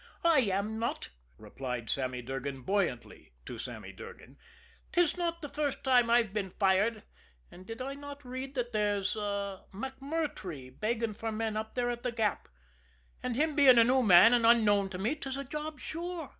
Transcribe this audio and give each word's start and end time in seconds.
"I 0.25 0.39
am 0.39 0.79
not!" 0.79 1.09
replied 1.37 1.87
Sammy 1.87 2.23
Durgan 2.23 2.63
buoyantly 2.63 3.33
to 3.45 3.59
Sammy 3.59 3.91
Durgan. 3.91 4.35
"'Tis 4.91 5.15
not 5.15 5.43
the 5.43 5.47
first 5.49 5.83
time 5.83 6.09
I've 6.09 6.33
been 6.33 6.49
fired, 6.49 7.03
and 7.51 7.67
did 7.67 7.83
I 7.83 7.93
not 7.93 8.25
read 8.25 8.55
that 8.55 8.71
there's 8.71 9.13
MacMurtrey 9.15 10.71
begging 10.79 11.13
for 11.13 11.31
men 11.31 11.55
up 11.55 11.77
at 11.77 12.01
The 12.01 12.11
Gap? 12.11 12.47
And 13.21 13.35
him 13.35 13.53
being 13.53 13.77
a 13.77 13.83
new 13.83 14.01
man 14.01 14.33
and 14.33 14.43
unknown 14.43 14.89
to 14.89 14.97
me, 14.97 15.13
'tis 15.13 15.37
a 15.37 15.43
job 15.43 15.79
sure. 15.79 16.29